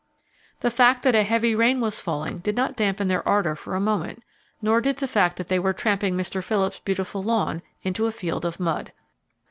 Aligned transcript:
The 0.61 0.71
fact 0.71 1.03
that 1.03 1.13
a 1.13 1.21
heavy 1.21 1.53
rain 1.53 1.79
was 1.79 1.99
falling 1.99 2.39
did 2.39 2.55
not 2.55 2.75
dampen 2.75 3.07
their 3.07 3.21
ardor 3.29 3.55
for 3.55 3.75
a 3.75 3.79
moment, 3.79 4.23
nor 4.59 4.81
did 4.81 4.97
the 4.97 5.07
fact 5.07 5.37
that 5.37 5.47
they 5.47 5.59
were 5.59 5.73
tramping 5.73 6.17
Mr. 6.17 6.43
Phillips' 6.43 6.79
beautiful 6.79 7.21
lawn 7.21 7.61
into 7.83 8.07
a 8.07 8.11
field 8.11 8.43
of 8.43 8.59
mud. 8.59 8.93